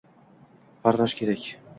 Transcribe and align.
Farrosh 0.81 1.15
kerak 1.19 1.45